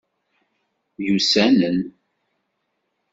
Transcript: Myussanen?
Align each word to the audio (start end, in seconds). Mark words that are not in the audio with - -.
Myussanen? 0.97 1.77